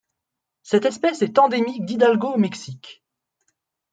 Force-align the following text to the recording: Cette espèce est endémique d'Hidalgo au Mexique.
Cette 0.63 0.85
espèce 0.85 1.21
est 1.21 1.37
endémique 1.37 1.85
d'Hidalgo 1.85 2.29
au 2.33 2.37
Mexique. 2.39 3.03